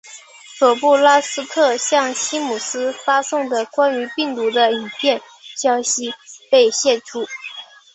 [0.57, 5.21] 佐布拉斯特向西姆斯发送的关于病毒的影片
[5.55, 6.11] 消息
[6.49, 7.23] 被泄出。